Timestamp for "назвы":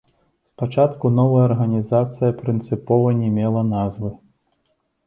3.75-4.15